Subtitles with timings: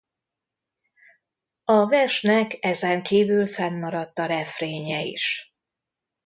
[1.65, 5.55] A versnek ezen kívül fennmaradt a refrénje is.